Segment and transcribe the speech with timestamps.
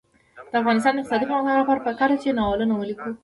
[0.51, 3.09] د افغانستان د اقتصادي پرمختګ لپاره پکار ده چې ناولونه ولیکو.